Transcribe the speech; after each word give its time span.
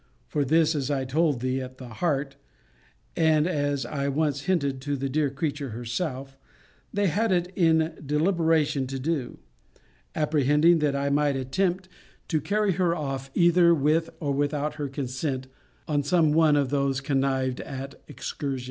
* 0.17 0.27
For 0.31 0.43
this, 0.43 0.73
as 0.73 0.89
I 0.89 1.05
told 1.05 1.41
thee 1.41 1.61
at 1.61 1.77
the 1.77 1.87
Hart, 1.89 2.35
and 3.15 3.45
as 3.45 3.85
I 3.85 4.07
once 4.07 4.45
hinted 4.49 4.81
to 4.81 4.95
the 4.95 5.07
dear 5.09 5.29
creature 5.29 5.69
herself, 5.69 6.39
they 6.91 7.05
had 7.05 7.31
it 7.31 7.51
in 7.55 7.93
deliberation 8.03 8.87
to 8.87 8.97
do; 8.97 9.37
apprehending, 10.15 10.79
that 10.79 10.95
I 10.95 11.11
might 11.11 11.35
attempt 11.35 11.87
to 12.29 12.41
carry 12.41 12.71
her 12.71 12.95
off, 12.95 13.29
either 13.35 13.75
with 13.75 14.09
or 14.19 14.33
without 14.33 14.73
her 14.81 14.87
consent, 14.87 15.45
on 15.87 16.01
some 16.01 16.31
one 16.33 16.55
of 16.55 16.71
those 16.71 16.99
connived 16.99 17.59
at 17.59 17.93
excursions. 18.07 18.59